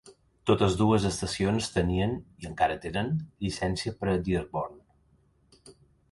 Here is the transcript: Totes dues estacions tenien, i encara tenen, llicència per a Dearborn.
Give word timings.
Totes 0.49 0.75
dues 0.77 1.03
estacions 1.09 1.67
tenien, 1.75 2.15
i 2.43 2.47
encara 2.51 2.77
tenen, 2.85 3.11
llicència 3.47 3.93
per 3.99 4.09
a 4.13 4.17
Dearborn. 4.29 4.81